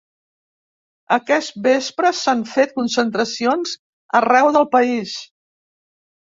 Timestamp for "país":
4.79-5.15